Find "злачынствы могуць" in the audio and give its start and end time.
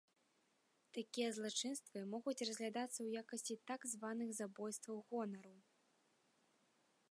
1.37-2.45